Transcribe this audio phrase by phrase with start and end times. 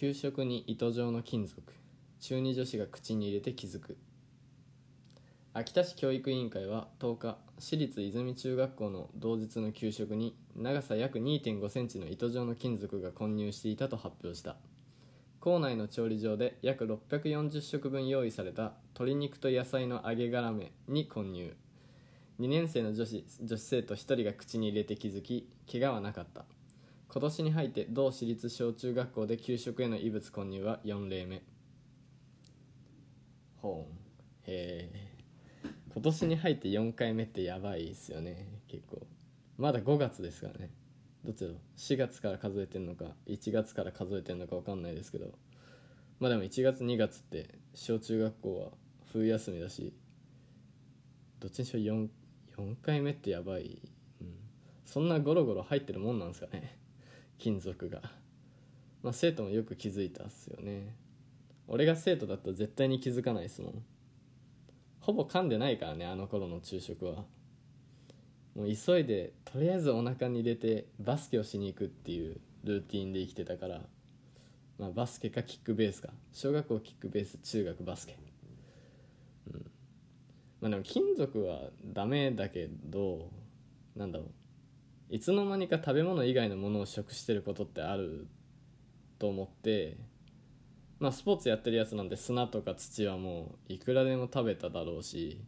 [0.00, 1.62] 給食に糸状の金属。
[2.20, 3.98] 中二女子が口に入れて気づく。
[5.52, 14.56] 秋田市教育委員会は10日私立泉中学校の同日の給食に長さ約2 5センチの糸状の金属が混入していたと発表した。
[15.38, 21.54] 校内の調理場で約640食分用意された鶏肉と野菜の揚げ絡めに混入。
[22.40, 26.46] 2年生の女子女子生徒1人が口に入れて気づき怪我はなかった。
[27.12, 31.42] 今年に入って同私立小中学校で給食への異物混入は4例目。
[33.56, 33.94] ほう
[34.46, 35.10] へえ。
[35.92, 38.46] 今年に入って4回目ってやばいっすよね。
[38.68, 39.04] 結構。
[39.58, 40.70] まだ5月ですからね。
[41.24, 41.56] どっちだろう。
[41.76, 45.32] 4月から数えてんのか1月から数えてんのか分かんないですけど。
[46.20, 48.68] まあでも1月2月って小中学校は
[49.12, 49.94] 冬休みだし
[51.40, 52.08] どっちにしろ 4,
[52.56, 53.80] 4回目ってやばい、
[54.20, 54.34] うん、
[54.84, 56.78] そんなゴロゴロ入ってるもんなんですかね。
[57.40, 58.02] 金属が。
[59.02, 60.94] まあ生徒もよく気づいたっすよね。
[61.66, 63.82] 俺が生徒だったら絶対に気づかないですもん。
[65.00, 67.24] ほぼ噛んでないからねあの頃の昼食は。
[68.54, 73.80] もう急いでとりあえずお腹に入れてバスケをしに行くっていうルーティンで生きてたから。
[74.78, 76.10] まあバスケかキックベースか。
[76.32, 78.18] 小学校キックベース中学バスケ。
[79.52, 79.70] うん。
[80.60, 83.30] まあでも金属はダメだけど
[83.96, 84.28] なんだろう。
[85.10, 88.28] いつの間にか食べ物以外のものを食してることってある
[89.18, 89.96] と思って
[91.00, 95.42] まあスポーツやってるやつなんで砂とか土はもういくらでも食べただろうし、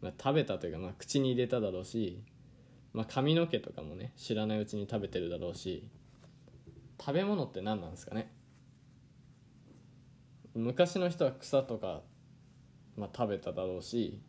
[0.00, 2.22] まあ、食べたというかまあ口に入れただろうし、
[2.92, 5.88] まあ、髪の毛とかもね知らないうちに食べてるだろうし
[7.00, 8.30] 食べ物って何なんですかね？
[10.54, 12.02] 昔の人は草とか、
[12.96, 14.20] まあ、食べただろうし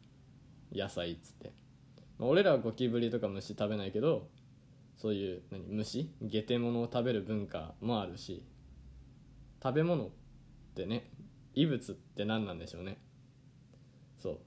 [0.74, 1.52] 野菜っつって、
[2.18, 4.28] まあ、俺らはゴキブリとか虫食べないけど
[4.96, 6.10] そういう何虫？
[6.22, 8.44] ゲテモノを食べる文化もあるし
[9.62, 10.10] 食べ物っ
[10.76, 11.10] てね
[11.54, 12.98] 異物って何なんでしょうね。
[14.22, 14.40] そう。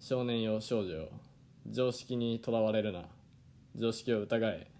[0.00, 1.08] 少年よ少女よ
[1.66, 3.04] 常識にとらわれるな。
[3.76, 4.70] 常識を疑え。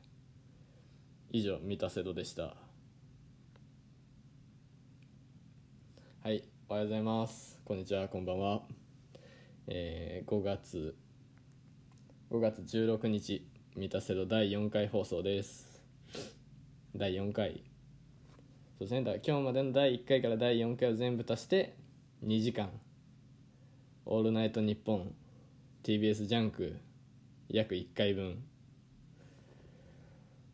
[1.31, 2.55] 以上三田瀬戸でした。
[6.23, 7.59] はいおはようございます。
[7.65, 8.62] こんにちはこんばんは。
[9.67, 10.97] えー、5月
[12.31, 13.53] 5月16日。
[13.77, 15.83] 三田瀬戸第4回放送です。
[16.95, 17.55] 第4回。
[17.55, 17.57] そ
[18.77, 19.01] うですね。
[19.03, 21.75] だから今日までの第1回から第4回を全部足して
[22.25, 22.71] 2時間
[24.07, 25.13] 「オールナイトニッポン」
[25.83, 26.77] TBS ジャンク。
[27.49, 28.45] 約1回分。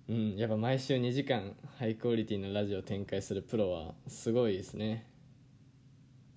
[0.09, 0.37] うん。
[0.39, 5.07] やっぱ毎週2時間ハイクオリティのラジオを展開するプロはすごいですね。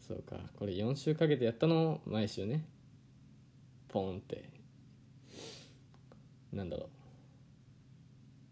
[0.06, 0.36] そうか。
[0.60, 2.66] これ4週かけてやったの毎週ね。
[3.88, 4.63] ポンって。
[6.54, 6.90] なんだろ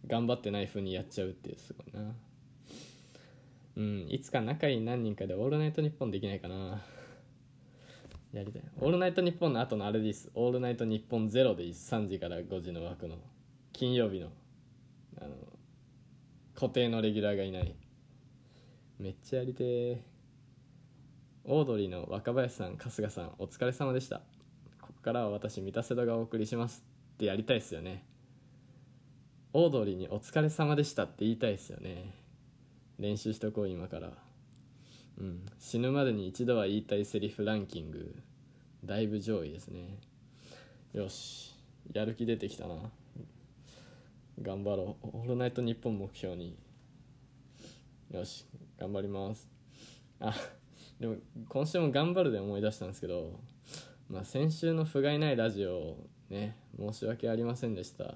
[0.06, 0.08] う。
[0.08, 2.14] 頑張ってない風にやっちゃうっていうすごいな。
[3.78, 6.82] うんいつか仲いい何人かで「オールナイトニッポン」できないかな。
[8.34, 13.18] やりたい「オールナイトニッポン」の後のあれです「オールナイトニッポンゼロでいい3時から5時の枠の。
[13.74, 14.32] 金曜日の
[15.20, 15.36] あの
[16.54, 17.76] 固定のレギュラーがいない。
[19.00, 20.00] めっちゃやりてー。
[21.46, 24.22] オードリーの若林さん春日さんお疲れ様でした。
[24.80, 26.91] ここからは私三田瀬戸がお送りします。
[27.22, 28.04] ってやりたいっすよね。
[29.54, 32.16] オードリーに「お疲れ様でした」って言いたいっすよね。
[32.98, 34.12] 練習しとこう今から。
[35.20, 35.46] うん。
[35.60, 38.16] 死ぬまでに一度は言いたいセリフランキング。
[38.84, 40.00] だいぶ上位ですね。
[40.94, 41.54] よし。
[41.94, 42.76] やる気出てきたな。
[44.42, 46.58] 頑張ろう「オールナイトニッポン」目標に。
[48.10, 48.48] よし。
[48.80, 49.48] 頑張ります。
[50.20, 50.34] あ
[51.00, 51.18] でも
[51.50, 53.40] 今週も頑張るで思い出したんですけど、
[54.10, 55.98] まあ、先週の不甲斐ないラジオ
[56.32, 58.16] ね申し訳ありませんでした。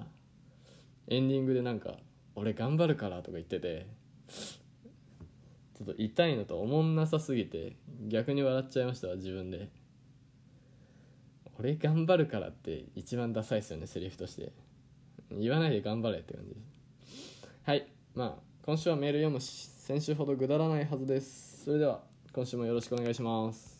[1.07, 1.97] エンディングでなんか
[2.35, 3.85] 「俺頑張るから」とか言ってて
[4.27, 7.75] ちょっと痛いのと思んなさすぎて
[8.07, 9.69] 逆に笑っちゃいましたわ自分で。
[11.57, 14.51] 俺頑張るからって一番ダサいですよねセリフとして。
[15.31, 16.55] 言わないで頑張れって感じ
[17.63, 21.63] はいまあ今週はメール読むし先週ほどぐだらないはずです。
[21.65, 22.03] それでは
[22.33, 23.74] 今週もよろしくお願いします。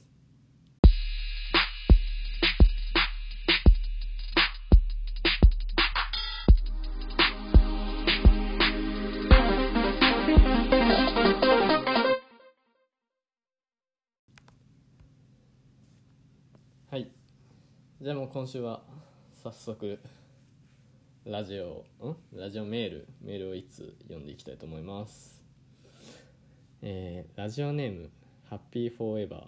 [18.05, 18.81] じゃあもう今週は
[19.41, 19.97] 早速
[21.25, 22.15] ラジオん？
[22.39, 25.41] ラジオメールメールをいつ読んでいきたいと思います。
[26.83, 28.11] えーラジオネーム
[28.47, 29.41] ハッピーフォーエバー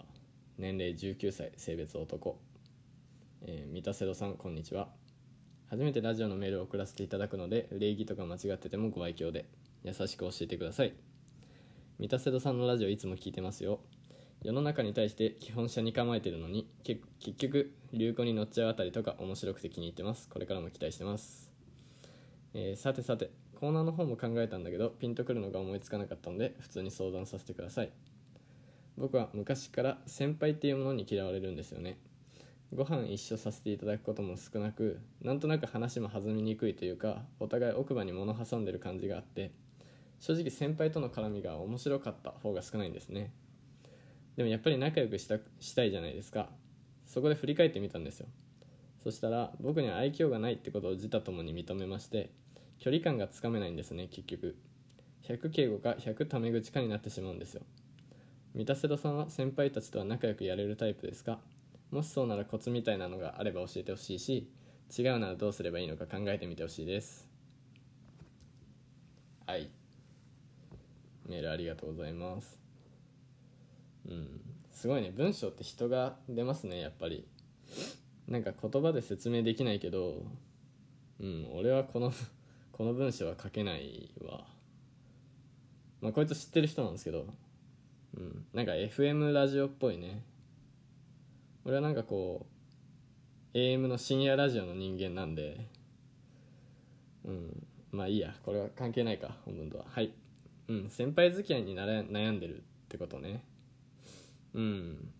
[0.58, 2.40] 年齢19歳性別男、
[3.42, 4.88] えー、三田瀬戸さんこんにちは。
[5.70, 9.46] 初めてラジオのメールを送らせていただくので礼儀とか間違っててもご愛嬌で
[9.84, 10.94] 優しく教えてください。
[12.00, 13.78] 三田瀬戸さんのラジオいつも聞いてますよ。
[14.42, 17.02] 世の中に対して基本車に構えてるのに結
[17.36, 20.28] 局流行に乗っちゃうあたりとか面白くて気に入ってます。
[20.28, 21.50] これからも期待してます、
[22.54, 27.90] えーさてさてコーナーの方も考えたんだけどピンとくるのが思いつかなかったので普通に相談させてください。
[28.96, 31.98] 僕は昔から先輩っていうものに嫌われるんですよね。
[32.72, 39.52] ご飯一緒させていただくことも少なくなんとなく話も弾みにくいというかお互い奥歯に物挟んでる感じがあって
[40.20, 43.32] 正直先輩との絡みが面白かった方が少ないんですね。
[44.38, 46.48] でもやっぱり仲良くしたしたいじゃないですか。
[47.06, 48.28] そこで振り返ってみたんですよ。
[49.02, 52.30] そしたら僕には愛嬌がないってことを自他ともに認めまして
[52.78, 54.56] 距離感がつかめないんですね結局。
[55.24, 57.62] 100敬語か100タメ口かになってしまうんですよ。
[58.54, 61.40] 三田瀬戸さんは先輩たちとは仲良くやれるタイプですか？
[61.90, 64.48] もしそうならコツみたいなのがあれば教えてほしいし
[64.96, 67.28] 違うならどうすればいいのか考えてみてほしいです。
[69.46, 69.68] はい。
[71.26, 72.67] メールありがとうございます。
[74.08, 74.40] うん。
[74.72, 75.10] すごいね。
[75.10, 77.26] 文章って人が出ますねやっぱり。
[78.26, 80.22] なんか言葉で説明できないけど
[81.20, 82.12] うん俺はこの
[82.72, 84.46] この文章は書けないわ。
[86.00, 87.26] まあこいつ知ってる人なんですけど
[88.16, 88.46] うん。
[88.52, 90.22] なんか FM ラジオっぽいね。
[91.64, 92.46] 俺はなんかこ
[93.52, 95.66] う AM の深夜ラジオの人間なんで
[97.24, 97.66] うん。
[97.90, 98.36] まあいいや。
[98.44, 99.86] これは関係ないか本文とは。
[99.88, 100.12] はい。
[100.68, 100.90] うん。
[100.90, 103.42] 先輩付き合いになれ悩んでるってことね。
[104.54, 105.12] うん。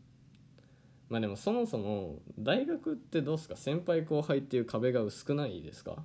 [1.08, 3.56] まあでもそもそも大学ってどうすか？
[3.56, 6.02] 先輩後輩っていう壁が薄くないですか？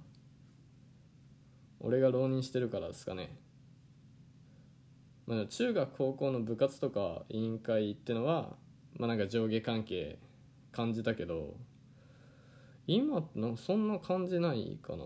[1.80, 3.38] 俺が浪人してるからですかね。
[5.26, 8.56] まあ、中学高校の部活とか委員会ってのは
[8.98, 10.20] まあなんか上下関係
[10.72, 11.56] 感じたけど
[12.88, 15.06] 今のそんな感じないかな。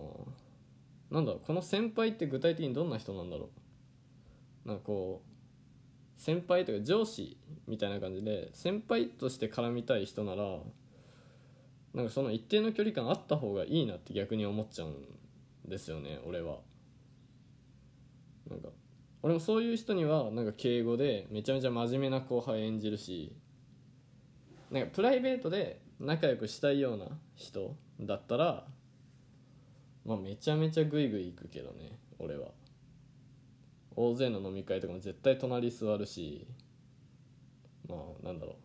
[1.10, 3.50] なんだろうこの先輩って具体的にどんな人なんだろ
[4.66, 4.68] う。
[4.68, 5.27] なんかこう
[6.18, 7.38] 先輩とか上司
[7.68, 10.44] みたいな感じで先輩として絡みたい人なら
[11.94, 16.58] なんかその一定の距離感あった方がいいなって逆に思っちゃうんですよね俺は。
[18.50, 18.70] なんか
[19.24, 23.36] 俺もそういう人にはなんか敬語でめちゃめちゃ真面目な後輩演じるし
[24.72, 28.66] なんかプライベートで仲良くしたいような人だったら
[30.06, 32.48] まあめちゃめちゃグイグイ行くけどね俺は。
[33.98, 36.48] 大勢の飲み会とかも絶対隣座るし
[37.90, 38.56] まあなんだろう。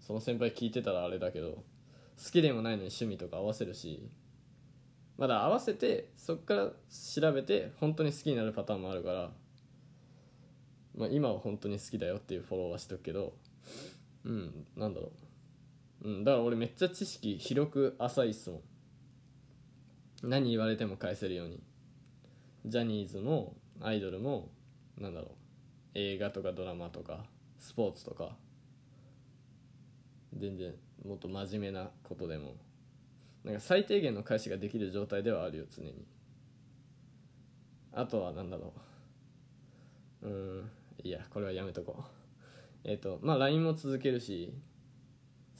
[0.00, 1.64] その先輩聞いてたらあれだけど
[2.22, 4.10] 好きでもないのに趣味とか合わせるし
[5.16, 9.30] まだ合わせてそっから調べて本当に好きになるパターンもあるから
[10.96, 13.32] まあ、今は本当に好きだよっていうフォローはしとくけど
[14.24, 15.10] うんなんだろ
[16.02, 18.60] う、うん、だから俺めっちゃ知識広く浅いっすもん。
[20.22, 21.62] 何言われても返せるように。
[22.64, 24.48] ジャニーズもアイドルも
[24.98, 25.30] なんだろう。
[25.94, 27.24] 映画とかドラマとか
[27.58, 28.36] スポーツとか。
[30.36, 30.74] 全然
[31.06, 32.56] もっと真面目なことでも。
[33.44, 36.06] なんか最低限の返しができる状態ではあるよ常に。
[37.92, 38.72] あとはなんだろ
[40.22, 40.28] う。
[40.28, 40.70] うん。
[41.02, 42.04] いやこれはやめとこう。
[42.84, 44.52] えっ、とまあ LINE も続けるし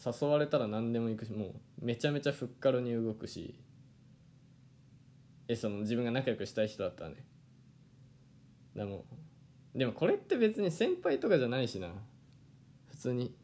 [0.04, 3.54] 誘われたら何でも行くしもうめちゃめちゃふっかるに動くし
[5.48, 7.16] えその自分が仲良くしたい人だったらね。
[8.74, 9.04] でも
[9.74, 11.88] でもこれって別に先輩とかじゃないしな。
[12.90, 13.34] 普通に。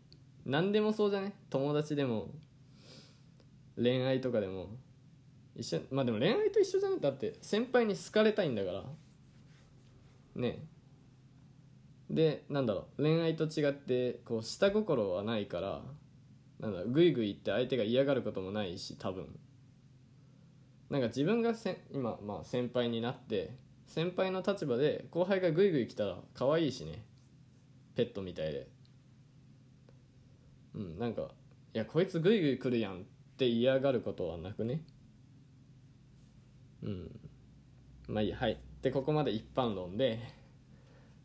[0.46, 1.34] 何でもそうじゃね？
[1.50, 2.28] 友達でも。
[3.76, 4.68] 恋愛とかでも。
[5.56, 6.96] 一緒まあでも恋愛と一緒じゃね？
[7.00, 8.84] だって先輩に好かれたいんだから。
[10.36, 10.64] ね。
[12.08, 13.02] でなんだろう？
[13.02, 15.82] 恋愛と違ってこう下心はないから。
[16.60, 19.26] なんだグイグイって相手が嫌がることもないし多分。
[20.90, 23.54] なんか自分がせ今、まあ、先輩になって
[23.90, 27.02] 先輩の立場で後輩がグイグイ来たら可愛いしね。
[27.96, 28.68] ペットみたいで。
[30.76, 31.22] うんなんか
[31.74, 33.02] いやこいつグイグイ来るやんっ
[33.36, 34.84] て嫌がることはなくね。
[36.84, 37.20] うん。
[38.06, 38.60] まあいいはい。
[38.80, 40.20] でここまで一般論で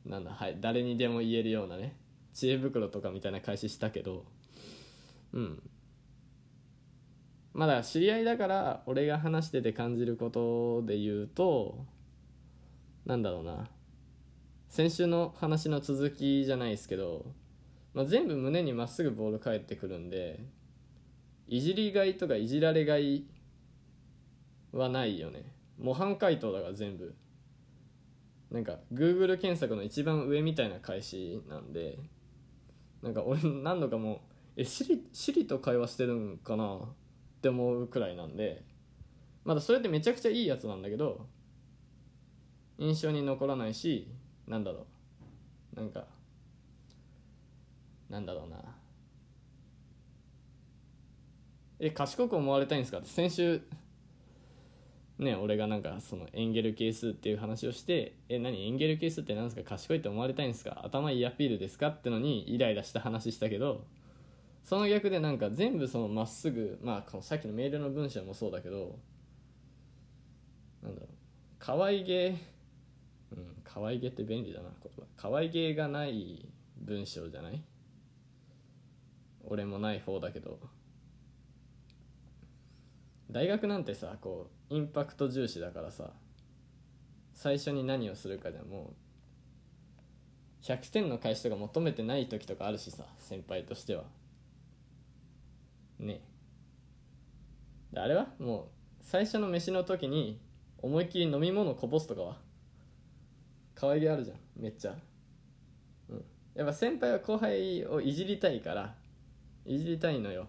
[0.03, 1.95] なんだはい誰にでも言えるようなね
[2.33, 4.25] 知恵袋とかみたいな開始したけど
[5.33, 5.61] うん。
[7.53, 11.85] まだ知り合いだから俺が話してて感じることで言うと
[13.05, 13.67] なんだろうな。
[14.69, 17.25] 先週の話の続きじゃないですけど、
[17.93, 20.43] まあ、全部胸にまっすぐボール返ってくるんで
[21.47, 23.25] いじりがいとかいじられがい
[24.73, 25.45] はないよね。
[25.77, 27.15] 模範解答だから全部。
[28.51, 31.97] なんか Google 検索の一番上みたいな返しなんで
[33.01, 34.19] なんか俺何度かもう
[34.57, 36.79] えシリシリと会話してるんかなっ
[37.41, 38.63] て思うくらいなんで
[39.43, 41.27] まだそれってめちゃくちゃいいやつなんだけど
[42.77, 44.07] 印象に残らないし
[44.47, 44.85] なんだろ
[45.75, 45.79] う。
[45.79, 46.05] なんか
[48.09, 48.57] なんだろうな。
[51.79, 52.99] え賢く思われたいんですか？
[52.99, 53.61] って先週
[55.19, 58.67] ね俺がなんかそのエンゲル係数っていう話をしてえ何？
[58.67, 59.63] エンゲル係数って何ですか？
[59.63, 60.81] 賢いって思われたいんですか？
[60.83, 61.87] 頭いいアピールですか？
[61.87, 63.83] ってのにイライラした話したけど
[64.63, 68.97] その逆でなんか全部そのまっすぐまあこのさっきのメールの文章もそうだけど
[70.83, 71.09] なんだろう。
[71.59, 72.35] 可愛げ
[73.75, 74.69] 可愛げって便利だな。
[74.81, 77.61] 言葉可愛げがない文章じゃない？
[79.43, 80.57] 俺もない方だけど。
[83.29, 86.11] 大学なんてさこうインパクト重視だからさ
[87.33, 88.93] 最初に何をするかでも
[90.61, 94.05] う100点の返しとか求めてない時とかあるしさ先輩としては。
[95.99, 96.21] ね
[97.91, 98.63] であれはもう
[99.01, 100.39] 最初の飯の時に
[100.77, 102.44] 思いっきり飲み物こぼすとかは
[103.75, 104.95] 可愛げあるじゃんめっちゃ。
[106.09, 106.25] うん。
[106.55, 108.95] やっぱ先輩は後輩をいじりたいから
[109.65, 110.47] いじりたいのよ。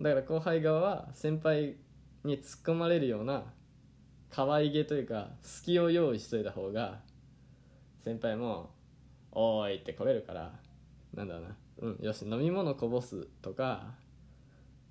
[0.00, 1.76] だから後輩側は先輩
[2.24, 3.44] に突っ込まれるような
[4.30, 7.00] 可愛げというか隙を用意しといた方が
[7.98, 8.70] 先輩も
[9.32, 10.58] 「おーい」って来れるから
[11.14, 11.56] なんだろうな。
[11.78, 13.94] うんよし飲み物こぼすとか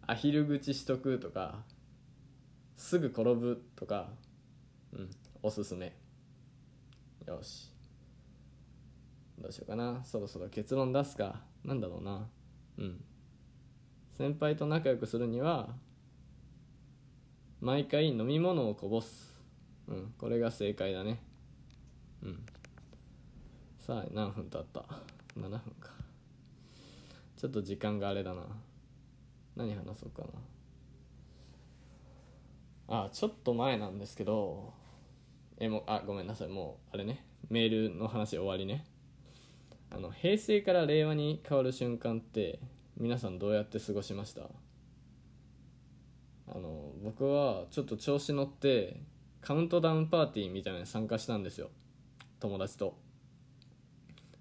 [0.07, 1.63] アヒル口しとくとか
[2.75, 4.09] すぐ転ぶとか
[4.93, 5.09] うん
[5.41, 5.98] おすすめ。
[7.27, 7.71] よし。
[9.37, 10.03] どうしようかな。
[10.03, 11.41] そろそろ結論出すか。
[11.63, 12.27] なんだろうな。
[12.77, 13.03] うん。
[14.17, 15.69] 先輩と仲良くするには
[17.61, 19.39] 毎回飲み物をこぼす。
[19.87, 20.13] うん。
[20.17, 21.21] これが正解だね。
[22.23, 22.45] うん。
[23.79, 24.85] さあ何分経った
[25.37, 25.91] ？7分か。
[27.37, 28.43] ちょっと時間があれだな。
[29.55, 30.29] 何話そうかな。
[32.91, 34.73] あちょっと前なんですけど
[35.59, 37.25] えもあごめんなさいもうあれね。
[37.49, 38.85] メールの話終わりね。
[39.91, 42.59] あの平成から令和に変わる瞬間って
[42.97, 44.43] 皆さんどうやって過ごしました？
[46.47, 49.01] あの僕はちょっと調子乗って
[49.41, 51.69] カウントダウンパーティーみたいなのに参加したんですよ。
[52.39, 52.97] 友達と。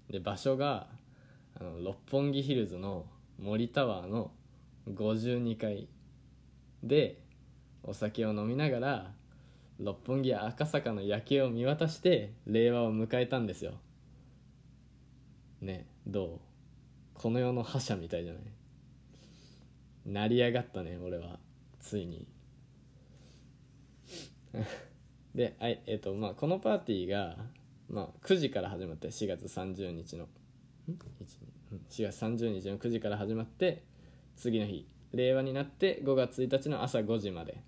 [0.09, 0.87] で場所が
[1.59, 3.05] あの六本木ヒルズの
[3.37, 4.31] 森タワーの
[4.89, 5.87] 52階
[6.83, 7.19] で
[7.83, 9.11] お酒を飲みながら
[9.79, 13.75] 六本木赤坂の夜景を見渡して令和を迎えたんですよ。
[15.61, 16.39] ねどう？
[17.13, 18.43] この世の覇者みたいじゃない？
[20.05, 21.39] 成り上がったね俺は。
[21.79, 22.27] ついに。
[25.33, 27.37] であいえっ、とまあこのパーティーが、
[27.87, 30.25] まあ、9時から始まって4月30日の。
[30.25, 30.27] ん
[31.89, 33.83] ？4月30日の9時から始まって
[34.35, 37.63] 次の日令和になって5月1日の朝5時まで。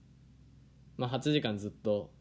[1.02, 2.12] まあ8時間ずっと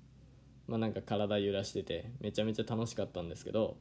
[0.67, 3.77] まあなんか体揺らしててめちゃめちゃ楽しかったんですけど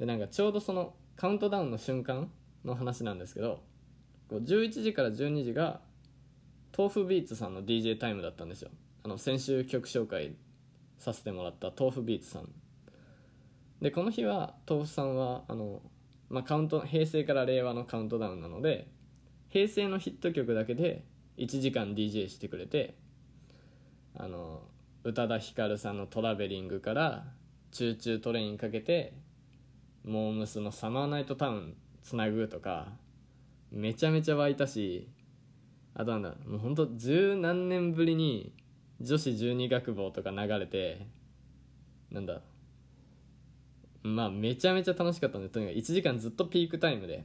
[0.00, 2.28] でなんかちょうどそのカウントダウンの瞬間
[2.64, 3.62] の話なんですけど
[4.28, 5.82] こう11時から12時が
[6.76, 8.70] tofubeats さんの DJ タイムだったんですよ。
[9.04, 10.34] あの先週曲紹介
[10.98, 12.48] させてもらった tofubeats さん。
[13.80, 15.80] でこの日は tofu さんはあの、
[16.28, 18.88] まあ、カウント平成から令和のカウントダウンなので
[19.50, 21.04] 平成のヒット曲だけで
[21.36, 22.96] 1時間 DJ してくれて
[24.14, 24.62] あの
[25.04, 27.32] 宇多田ヒカルさんの「トラベリング」から
[27.72, 29.14] 「Choo Choo TRAIN」かけて
[30.04, 32.92] モームスの「サマーナイトタウン」つなぐとか
[33.70, 35.08] めちゃめちゃ湧いたし
[35.94, 38.52] あとなんだもうほんと十何年ぶりに
[39.00, 41.06] 女子十二学坊とか流れて
[42.10, 42.42] なんだ
[44.02, 47.24] まあめちゃめちゃ楽しかったんでとにかく1時間ずっとピークタイムで、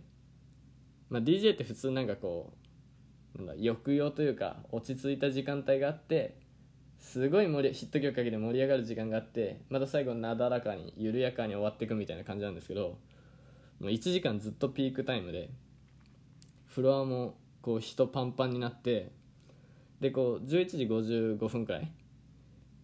[1.10, 2.54] まあ、DJ って普通なんかこ
[3.36, 6.36] うなんだ抑揚というか落ち着いた時間帯があって
[7.00, 12.98] すごい盛りヒット曲かけて盛り上がる時間があってまた最後なだらかに緩やかに終わっていくみたいな感じなんですけど
[13.80, 15.50] もう1時間ずっとピークタイムで
[16.66, 19.12] フロアもこう人パンパンになって
[20.00, 21.92] でこう11時55分くらい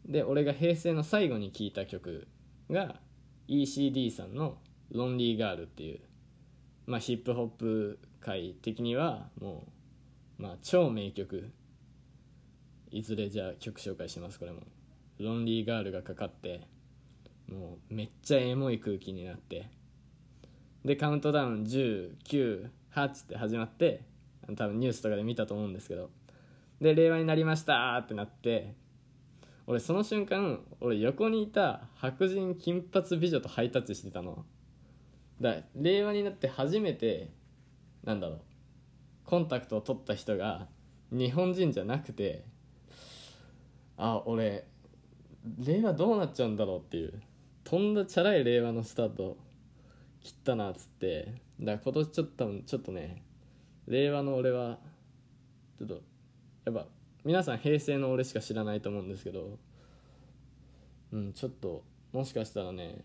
[0.06, 2.28] で俺が平成の最後に聴いた曲
[2.70, 2.96] が
[3.48, 4.58] ECD さんの
[4.92, 6.00] 「ロンリーガール」っていう、
[6.86, 9.68] まあ、ヒップホップ界的にはも
[10.40, 11.52] う、まあ、超名曲
[12.94, 14.62] いずれじゃあ曲紹介しますこれも
[15.20, 16.62] 「ロンリーガール」がかかって
[17.50, 19.68] もうめっちゃエモい空気になって
[20.86, 24.04] でカウントダウン198って始まって
[24.56, 26.12] 多分ニュースとかで見たと思うんですけど
[26.80, 28.76] で令和になりましたってなって
[29.66, 34.46] 俺その瞬間俺横にいた白人金髪美女とハイタッチしてたの。
[35.42, 37.32] だ令和になって初めて
[38.04, 38.42] なんだろう
[39.26, 40.68] コンタクトを取った人が
[41.12, 42.46] 日本人じゃなくて
[43.98, 44.66] あ俺
[45.60, 47.22] 令和どうなっちゃうんだろうっていう。
[47.64, 49.38] とんだチャラい令和のスタート。
[50.22, 51.42] 切ったなっつって。
[51.60, 53.24] だから今年ちょっと多分ちょっとね
[53.88, 54.80] 令和の俺は
[55.78, 56.02] ちょっと
[56.66, 56.88] やっぱ
[57.24, 59.58] 皆さん平成の俺しか知らないと思うんですけど
[61.12, 63.04] うんちょっともしかしたらね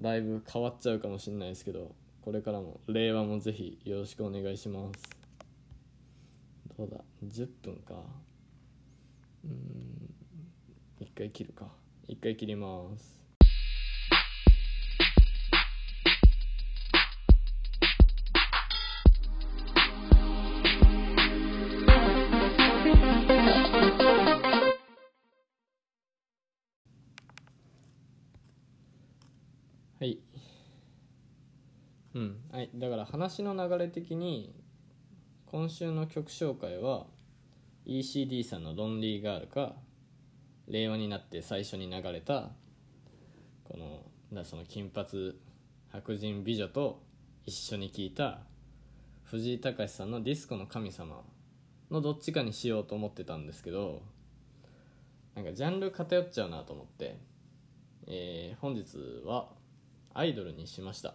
[0.00, 5.02] だいぶ変わっちゃうかもしれないですけどこれからも令和もぜひよろしくお願いします。
[6.78, 7.94] どうだ？10分か。
[9.44, 10.14] うん。
[11.00, 11.66] 一回切るか。
[12.06, 13.22] 一回切ります。
[29.98, 30.18] はい。
[32.14, 32.40] うん。
[32.50, 32.70] はい。
[32.74, 34.54] だから話の流れ的に
[35.46, 37.06] 今週の曲紹介は
[37.86, 39.76] ECD さんの「ロンリーガール」か
[40.68, 42.50] 令和になって最初に流れた
[43.64, 45.34] このだその金髪
[45.90, 47.02] 白人美女と
[47.44, 48.40] 一緒に聴いた
[49.24, 51.24] 藤井隆さんの「ディスコの神様」
[51.90, 54.02] のどっちかにしようと思ってたんですけど
[55.34, 57.18] なんかジャンル偏っちゃうなと思って、
[58.06, 58.96] えー本日
[59.26, 59.48] は
[60.14, 61.14] アイドルにしました、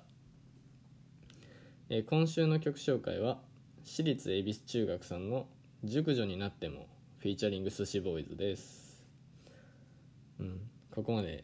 [1.90, 3.40] えー今週の曲紹介は
[3.84, 5.48] 私立恵比寿中学さんの
[5.84, 6.88] 「熟女になっても」
[7.20, 9.04] フィーチャリング寿司ボーイズです。
[10.40, 10.62] うん。
[10.92, 11.44] ここまで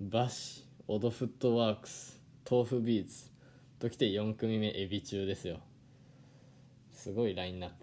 [0.00, 3.30] バシオドフットワークス豆腐ビーツ
[3.78, 5.60] ときて4組目エビ中ですよ。
[6.92, 7.76] すごいラインナップ。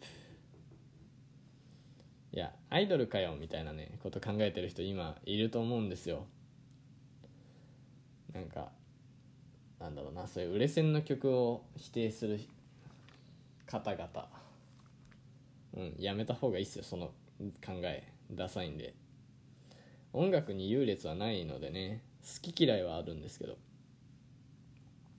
[2.34, 6.28] いやアイドルかよみたいなねこと考えてる人今いると思うんですよ。
[8.34, 8.72] なんか
[9.80, 12.40] なんだろうなそういう売れ線の曲を否定する
[13.66, 14.30] 方々。
[15.76, 17.12] うんやめた方がいいっすよその
[17.66, 18.94] 考えダサいんで。
[20.12, 23.58] 音楽に優劣はないのでね好き嫌いはあるんですけど。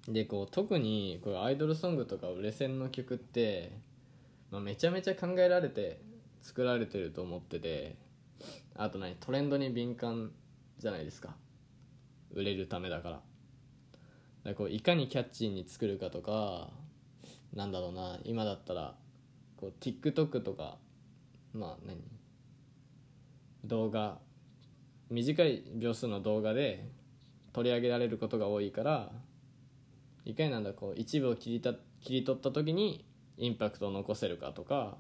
[0.09, 3.71] でこう特にこうアイドルソングとか売れ線の曲って、
[4.51, 6.01] まあ、めちゃめちゃ考えられて
[6.41, 7.97] 作られてると思ってて
[8.75, 10.33] あと何トレンドに敏感
[10.79, 11.37] じゃないですか。
[12.33, 13.15] 売れるためだから。
[13.15, 13.23] だか
[14.45, 16.71] らこういかにキャッチーに作るかとか
[17.55, 18.95] なんだろうな今だったら
[19.61, 20.79] こう TikTok とか
[21.53, 21.99] まあ何？
[23.65, 24.19] 動画
[25.11, 26.89] 短い秒数の動画で
[27.53, 29.13] 取り上げられることが多いから
[30.25, 33.05] いかになんだこう一部を切りた切り取った時に
[33.37, 34.97] インパクトを残せるかとか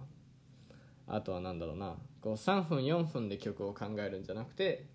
[1.06, 4.86] あとはなんだろうなこう3分4分で曲を考えるんじゃなくて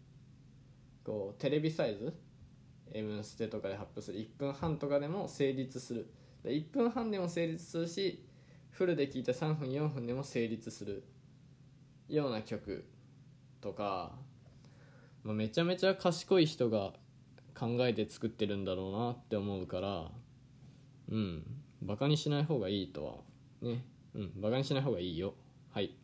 [1.04, 2.14] こうテレビサイズ
[2.94, 4.20] M ステとかで発表する。
[4.20, 6.08] 1分半とかでも成立する。
[6.44, 8.24] 1分半でも成立するし
[8.76, 11.06] フルで聴いた3分4分でも成立する
[12.10, 12.86] ような曲
[13.62, 14.12] とか、
[15.24, 16.92] まあ、めちゃめちゃ賢い人が
[17.58, 20.12] 考えて作ってるんだろうなって思うから
[21.10, 21.44] うん
[21.82, 23.14] バカにしない方がいいとは
[23.62, 25.36] ねうんバカにしない方がいいよ。
[25.72, 25.96] はい。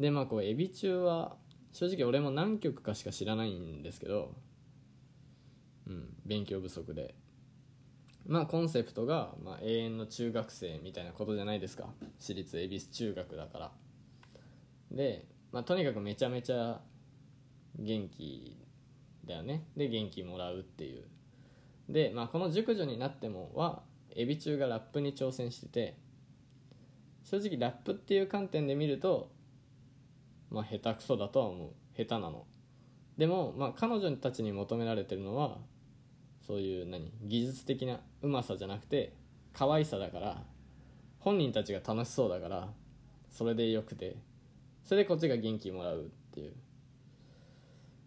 [0.00, 1.36] でまあこうエビ中は
[1.72, 4.34] 正直俺も何曲かしか知らないんですけど
[5.86, 7.14] うん勉強不足で。
[8.26, 11.88] まあコンセプトが、まあ、永遠の中学生みたいなことじゃないですか。
[12.18, 13.72] 私立恵比寿中学だから。
[14.90, 16.80] で、まあ、とにかくめちゃめちゃ
[17.78, 18.56] 元気
[19.24, 19.64] だよね。
[19.76, 21.04] で元気もらうっていう。
[21.88, 23.82] で、まあ、この熟女になってもは
[24.14, 25.96] エビ中がラップに挑戦してて
[27.24, 29.30] 正直ラップっていう観点で見ると
[30.50, 31.70] まあ下手くそだとは思う。
[31.96, 32.44] 下手なの。
[33.18, 35.58] でも、まあ、彼女たちに求められてるのは
[36.46, 39.14] そういう何技術的なうまさじゃなくて
[39.52, 40.42] 可愛さだから
[41.20, 42.68] 本人たちが楽しそうだから
[43.30, 44.16] それでよくて
[44.84, 46.52] それでこっちが元気もらうっていう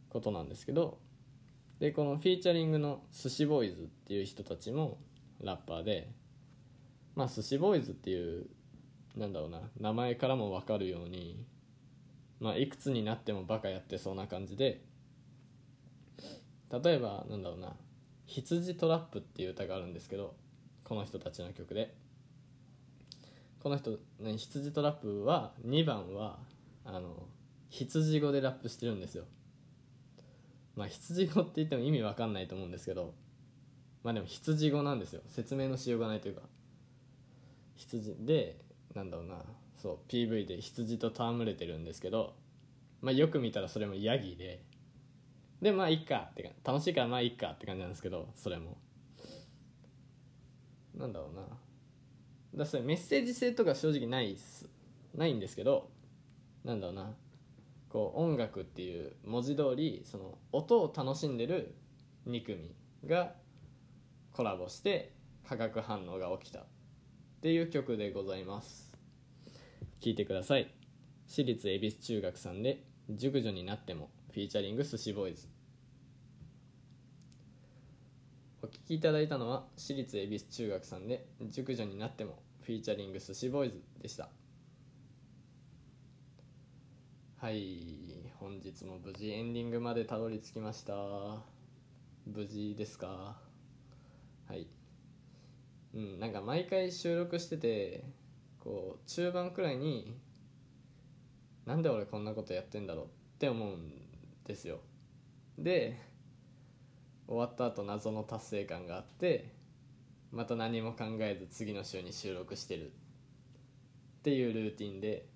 [0.10, 0.98] ことなんですけど
[1.80, 4.98] でこのフィーチャリングの寿司ボーイズっていう人たちも
[5.42, 6.10] ラッパーで
[7.16, 8.48] まあ寿司ボーイズっていう
[9.16, 11.46] なんだろうな名前からも分かるように
[12.40, 14.82] まあいくつになってもバカやってそうな感じで
[16.84, 17.74] 例えばなんだろうな
[18.26, 20.36] 「羊トラップ」っていう歌があるんですけど
[20.84, 21.96] この人たちの曲で。
[23.66, 26.38] この人、ね、羊トラップは2番は
[26.84, 27.28] あの
[27.70, 29.26] 羊語でラップしてるんですよ。
[30.76, 33.16] まあ羊語って言っても意味わかんないと思うんですけど
[34.04, 35.24] まあでも羊語なんですよ。
[35.30, 36.44] 説明のしようがないというか。
[37.76, 38.62] 羊で
[38.94, 39.38] なんだろうな。
[39.78, 42.36] そう PV で羊と戯れてるんですけど、
[43.02, 44.64] まあ、よく見たらそれもヤギで
[45.62, 48.78] でまあいっかってか楽しいからまあいっかって感じなんですけどそれも。
[50.94, 51.42] なんだろうな。
[52.56, 54.70] だそれメッセージ性とか正直ないっす。
[55.14, 55.90] ないんですけど
[56.64, 57.14] なんだろうな。
[57.90, 61.76] こう音楽っていう文字通りその音を楽しんでる
[62.28, 63.34] 2組が
[64.34, 65.14] コラボして
[65.48, 66.66] 化学反応が起きたっ
[67.42, 68.92] ていう曲でございます。
[70.02, 70.72] 聴いてください。
[71.28, 75.48] 私立恵比寿中学さんで「熟女になっても」フィーチャリング寿司ボーイズ。
[78.62, 84.30] お聴きいただいたのは私立恵比寿中学さんで「熟女になっても」フィーチャリング寿司ボーイズでした。
[87.38, 91.42] はい本日も無事エンディングまでたどり着きました。
[92.26, 93.40] 無事ですか？
[94.50, 94.68] はい。
[95.94, 98.04] うんなんか毎回収録してて
[98.60, 100.20] こう中盤くらいに
[101.66, 104.02] なんで俺こんなことやってんだろうって思うん
[104.46, 104.80] ですよ。
[105.58, 106.00] で
[107.28, 109.54] 終わった後謎の達成感があって
[110.32, 112.92] また何も考えず次の週に収録してるっ
[114.22, 115.28] ていうルーティンで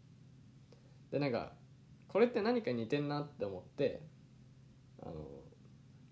[1.12, 1.54] でなんか
[2.08, 4.02] これって何か似てんなって思って
[5.02, 5.14] あの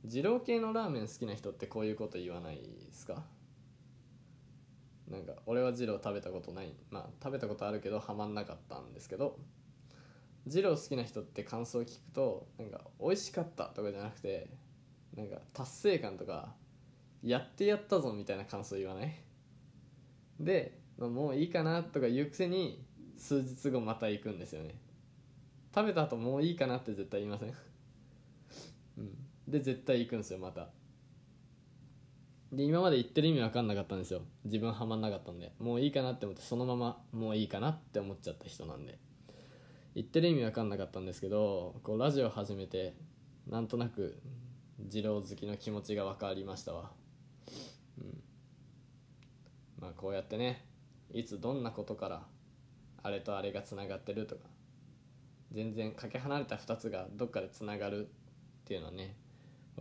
[0.04, 3.24] 二郎系のラーメン好きな人ってこういうこと言わないですか？
[5.10, 9.38] なんか俺は二郎食べたことないまあ食べたことあるけどハマんなかったんですけど
[10.50, 14.50] 二郎好きな人って感想を聞くとなんか美味しかったとかじゃなくて
[15.16, 16.54] なんか達成感とか
[17.22, 19.14] やってやったぞみたいな感想言わない？
[20.40, 22.86] で、もういいかなとか言うくせに
[23.18, 24.76] 数日後また行くんですよね。
[25.74, 27.54] 食べた後もういいかなって絶対言いません？
[29.00, 29.10] うん。
[29.48, 30.70] で絶対行くんですよまた。
[32.52, 34.22] で今まで言ってる意味分かんなかったんですよ。
[34.46, 35.52] 自分ハマんなかったんで。
[35.60, 39.00] もういいかなって思ってそのままもういいかなって思っちゃった人なんで。
[39.98, 42.94] 言ってる意味分かんなかったんですけどこうラジオ始めて
[43.48, 44.22] なんとなく
[44.78, 46.92] 二郎好きの気持ちが分かりましたわ。
[48.00, 48.22] うん。
[49.82, 50.64] まあこうやってね
[51.12, 52.22] いつどんなことから
[53.02, 54.42] あれとあれがつながってるとか
[55.52, 58.10] 全然かけ離れた2つがどっかでつながるっ
[58.66, 59.16] ていうのはね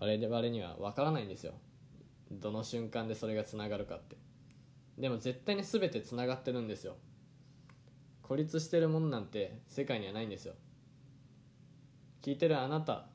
[0.01, 1.53] 我々には分からないんですよ。
[2.31, 4.17] どの瞬間でそれがつながるかって。
[4.97, 6.97] でも絶対に全てつながってるんですよ。
[8.27, 10.55] 孤立してるものなんて世界にはないんですよ。
[12.23, 13.07] 聞いてるあなた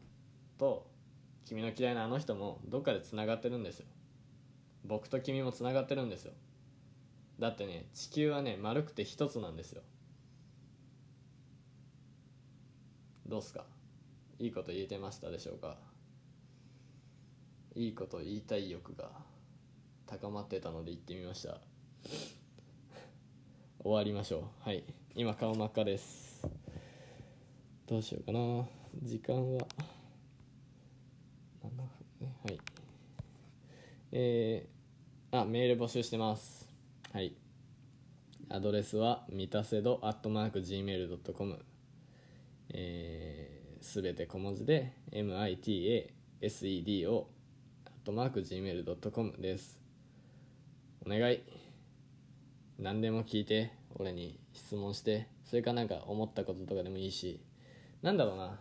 [0.57, 0.87] と
[1.43, 3.87] 君の嫌いなあの人もどっかでつながってるんですよ。
[4.85, 6.31] 僕と君もつながってるんですよ。
[7.39, 9.81] だってね地球はね丸くて一つなんですよ。
[13.27, 13.65] どうすか？
[14.39, 15.75] いいこと言えてましたでしょうか？
[17.75, 19.09] いいこと言いたい欲が
[20.07, 21.57] 高まってたので言ってみました。
[23.83, 24.69] 終わりましょう。
[24.69, 24.83] はい。
[25.13, 26.41] 今顔真っ赤です。
[27.85, 28.65] どうしようかな。
[29.03, 29.67] 時間は
[31.61, 31.77] 7分
[32.21, 32.33] ね。
[32.45, 32.57] はい。
[34.13, 36.69] えー、あメール募集してます。
[37.11, 37.35] はい。
[38.47, 41.59] アドレスはみたせどアットマーク Gmail.com
[42.73, 46.07] えー、すべて小文字で MITASEDO
[47.85, 49.77] アットマーク Gmail.com です。
[51.05, 51.41] お願い。
[52.79, 54.40] 何でも聞いて俺に。
[54.53, 57.39] 質問してそれかなんか思ったこととかでもいいし
[58.01, 58.59] なんだろうな。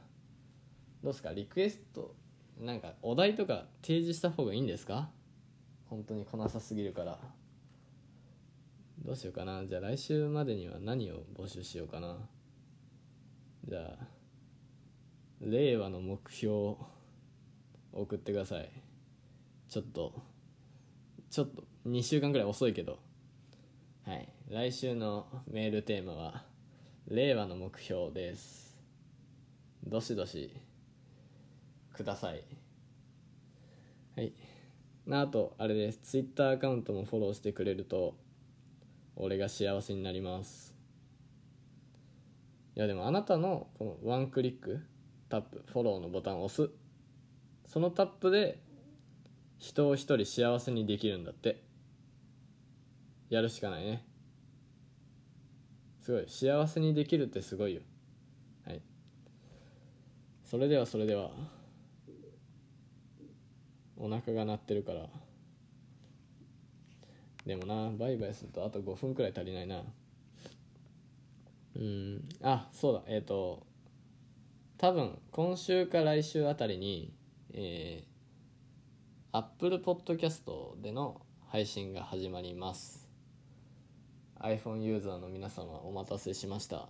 [1.02, 1.32] どうすか？
[1.32, 2.14] リクエスト
[2.58, 5.08] なんかお題とか提示した方がいいんですか？
[5.88, 7.18] 本当に来なさすぎるから。
[9.02, 9.64] どうしようかな。
[9.64, 12.18] じゃあ来週までには何を募集しようかな。
[13.66, 14.06] じゃあ
[15.40, 16.86] 令和の目標を
[17.92, 18.70] 送ってください。
[19.70, 20.20] ちょっと
[21.30, 22.98] ちょっと2週間ぐらい遅いけど。
[24.06, 24.28] はい。
[24.50, 26.42] 来週のメールテーマは
[27.06, 28.76] 令和の目標です。
[29.86, 30.52] どしどし
[31.94, 32.42] ください。
[34.16, 34.32] はい。
[35.08, 35.98] あとあれです。
[35.98, 38.16] ツイッターアカウントもフォローしてくれると
[39.14, 40.74] 俺が幸せになります。
[42.74, 44.80] いやでもあなたのこのワンクリック
[45.28, 46.72] タップフォローのボタンを押す。
[47.66, 48.58] そのタップで
[49.58, 51.62] 人を一人幸せにできるんだって。
[53.28, 54.09] やるしかないね。
[56.10, 56.24] すごい。
[56.28, 57.82] 幸せにできるってすごいよ。
[58.66, 58.82] はい。
[60.44, 61.30] それではそれでは。
[63.96, 65.06] お腹が鳴ってるから。
[67.46, 69.82] でもなバイバイするとあと5分くらい足りないな。
[71.76, 72.28] うん。
[72.42, 73.02] あそうだ。
[73.06, 73.64] えっ、ー、と
[74.78, 77.12] 多分今週か来週あたりに
[77.52, 83.09] えー、Apple Podcast での配信が始まります。
[84.40, 86.88] iPhone ユーザーの皆様お待たせしました。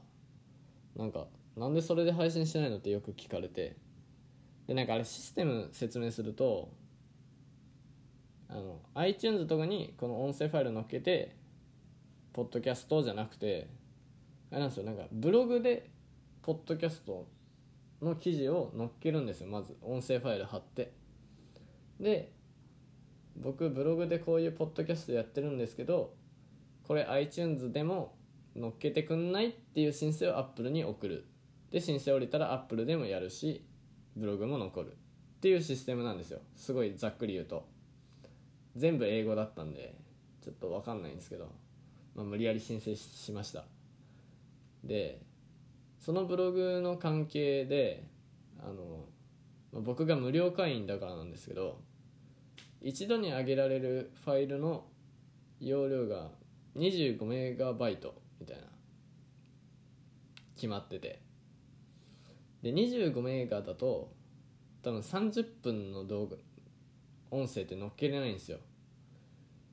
[0.97, 3.77] なんかなんでそれで配信してないのってよく聞かれて。
[4.67, 6.73] でなんかあれシステム説明すると
[8.49, 11.35] あの iTunes とかにこの音声ファイル載っけて
[12.33, 13.69] ポッドキャストじゃなくて
[14.53, 14.85] あれなんですよ。
[14.85, 15.91] なんかブログで
[16.43, 17.27] ポッドキャスト
[18.01, 19.49] の記事を載っけるんですよ。
[19.49, 20.93] まず音声ファイル貼って。
[21.99, 22.33] で
[23.37, 26.15] 僕ブログでこういうポッドキャストやってるんですけど
[26.91, 28.17] これ iTunes でも
[28.59, 31.25] 載っけてくんないっていう申請を Apple に送る。
[31.71, 33.65] で申請降りたら Apple でもやるし
[34.17, 34.89] ブログも残る。
[34.89, 34.95] っ
[35.41, 36.41] ていうシステムなんですよ。
[36.57, 37.65] すごいざっくり言うと。
[38.75, 39.95] 全部英語だったんで
[40.43, 41.53] ちょっと分かんないんですけど、
[42.17, 43.67] まあ、無理やり申請しました。
[44.83, 45.23] で
[46.01, 48.03] そのブログの関係で
[48.59, 49.05] あの、
[49.73, 51.79] まあ、僕が無料会員だからなんですけど
[52.83, 54.87] 一度に上げられるファイルの
[55.61, 56.40] 容量が
[56.77, 58.65] 25メガバイトみたいな。
[60.57, 61.23] 決まってて。
[62.63, 64.13] で25メガだと
[64.83, 66.37] 多分30分の動画
[67.31, 68.59] 音声って載っけれないんですよ。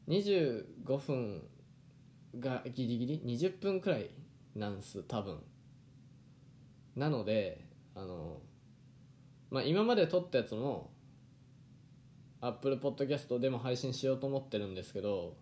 [0.07, 1.43] 25分
[2.39, 4.09] がギリギリ？20分くらい
[4.55, 5.39] なんす多分。
[6.95, 8.41] なのであの
[9.49, 10.91] まあ今まで撮ったやつも
[12.41, 15.35] Apple Podcast でも配信しようと思ってるんですけど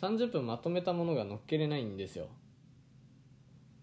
[0.00, 2.28] 30分まとめたものが載っけれないんですよ。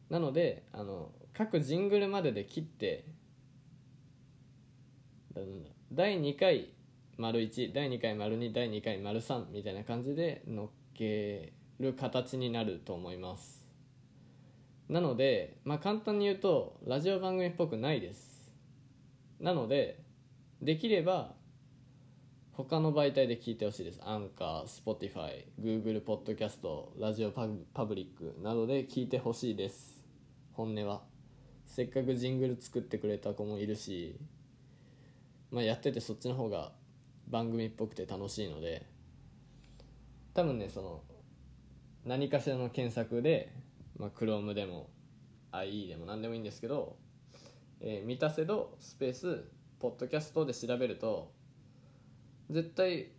[0.09, 3.05] なのであの各ジングルまでで切って
[5.91, 6.69] 第2回
[7.17, 13.65] 丸1第2回丸2第2回丸3みたいな感じで乗っける形になると思います。
[14.87, 18.51] なのでまあ簡単に言うとラジオ番組っぽくないです。
[19.39, 19.99] なので
[20.61, 21.33] できれば
[22.57, 24.01] 他の媒体で聞いてほしいです。
[24.03, 27.47] Anchor、Spotify、Google Podcasts、ラジオパ
[27.85, 30.05] ブリックなどで聞いてほしいです。
[30.53, 31.01] 本音は。
[31.65, 34.15] せっかくジングル作ってくれた子もいるし
[35.51, 36.71] まあ、やっててそっちの方が
[37.29, 38.85] 番組っぽくて楽しいので
[40.33, 41.01] 多分ねその
[42.03, 43.53] 何かしらの検索で、
[43.97, 44.89] まあ、Chrome でも
[45.51, 46.97] IE でも何でもいいんですけど
[47.79, 49.45] 「えー、満たせどスペース
[49.79, 51.31] ポッドキャスト」で調べると
[52.49, 53.11] 絶対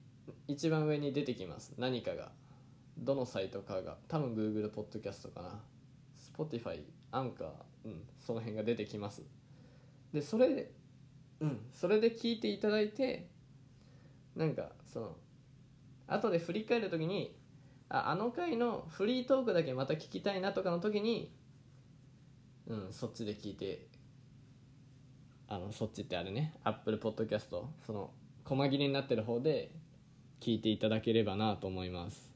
[0.49, 1.75] 一番上に出てきます。
[1.79, 2.31] 何かが。
[2.99, 3.99] どのサイトかが。
[4.09, 5.61] 多分 Google ポッドキャストかな。
[6.37, 7.49] Spotify アンカー
[7.85, 9.23] うんその辺が出てきます。
[10.13, 10.73] でそれで
[11.41, 13.29] うんそれで聞いていただいて
[14.35, 15.17] なんかその
[16.07, 17.37] 後で振り返る時に
[17.89, 21.33] ああの回のフリートークだけまた聞きたいなとかの時に
[22.67, 23.87] うんそっちで聞いて
[25.49, 26.55] あのそっちってあれね。
[26.65, 28.11] アップルポッドキャストその
[28.47, 29.71] 細切れになってる方で
[30.41, 32.33] 聞いていただければなと思います。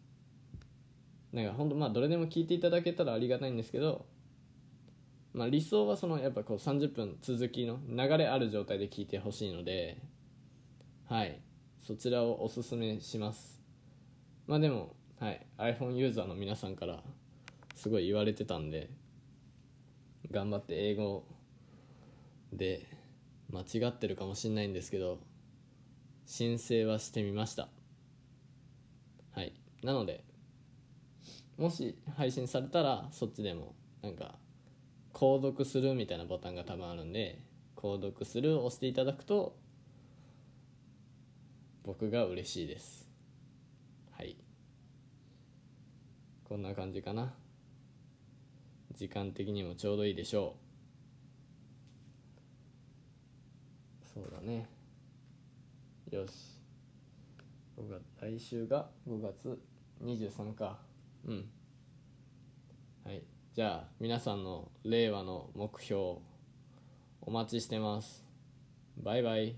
[1.32, 4.04] なんかほんとまあどれでも聞いていただけたらありがたいんですけど
[5.32, 9.98] まあ、理想はそのやっぱこう30分続きの流れある状態で聞いてほしいので
[11.08, 11.40] はい。
[11.80, 13.60] そちらをおすすめします。
[14.46, 17.02] まあでも、はい、iPhone ユーザーの皆さんから
[17.74, 18.90] すごい言われてたんで
[20.30, 21.24] 頑張って英語
[22.52, 22.86] で
[23.50, 25.18] 間違ってるかもしれないんですけど
[26.30, 27.68] 申請はしてみました。
[29.32, 29.52] はい。
[29.82, 30.22] なので
[31.58, 34.36] もし配信されたらそっちでもなんか
[35.12, 37.42] 購読するみたいなボタンが多分あるんで
[37.74, 39.56] 購読するを押していただくと
[41.82, 43.10] 僕が嬉しいです。
[44.12, 44.36] はい。
[46.44, 47.34] こんな感じかな。
[48.94, 50.54] 時間的にもちょうどいいでしょ
[54.04, 54.06] う。
[54.14, 54.68] そうだね。
[56.10, 56.58] よし。
[58.20, 59.56] 来週が5月
[60.02, 60.76] 23か
[61.24, 61.48] うん。
[63.04, 63.22] はい。
[63.54, 66.16] じゃあ皆さんの令和の目標
[67.20, 68.26] お待ちしてます。
[68.96, 69.54] バイバイ。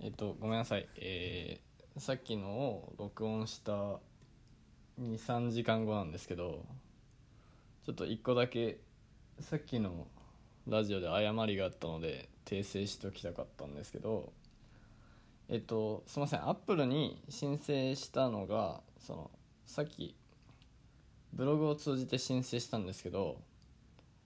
[0.00, 0.88] えっとごめんなさい。
[0.96, 4.00] えー、さっきのを録音した
[5.02, 6.64] 23時間後なんですけど
[7.84, 8.80] ちょっと1個だけ
[9.40, 10.06] さっきの
[10.68, 14.32] ラジオで誤りがあったので訂正しておきたかったんですけど
[15.48, 16.46] えっとすいません。
[16.46, 19.30] アップルに申請したのがその
[19.64, 20.14] さっき
[21.32, 23.40] ブログを通じて申請したんですけど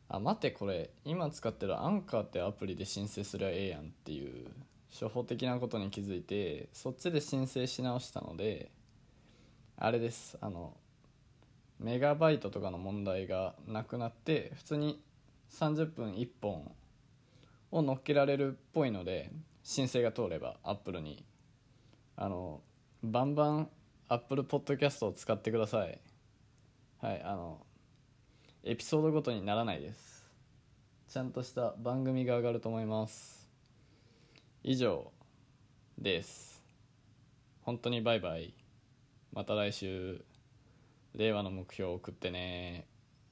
[0.09, 4.49] あ待ってこれ今使ってるアンカーってアプリで申請すりゃええやんっていう
[4.91, 8.73] 初歩的なことに気づいてそっちで申請し直したので
[9.77, 10.37] あれです。
[10.41, 10.77] あの
[11.79, 15.01] メガバイトとかの問題がなくなって普通に
[15.53, 16.73] 30分1本
[17.71, 19.31] を乗っけられるっぽいので
[19.63, 21.25] 申請が通ればアップルに。
[22.17, 22.61] あの
[23.03, 23.69] バンバン
[24.09, 26.01] アップルポッドキャストを使ってください。
[27.01, 27.67] はいあの
[28.65, 30.25] エピソードごとにならないです。
[31.09, 33.51] ちゃんとした番組が上がると思います。
[34.63, 35.13] 以上
[35.99, 36.63] です。
[37.63, 38.55] 本当にバイバイ。
[39.33, 40.25] また来週。
[41.15, 42.87] 令和の目標を送ってね。